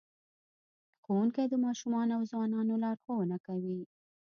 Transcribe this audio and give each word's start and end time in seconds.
ښوونکی 1.03 1.45
د 1.49 1.55
ماشومانو 1.65 2.11
او 2.17 2.21
ځوانانو 2.31 2.73
لارښوونه 2.83 3.35
کوي. 3.47 3.79